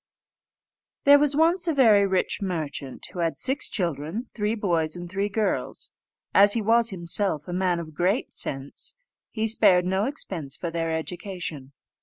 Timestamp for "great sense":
7.93-8.95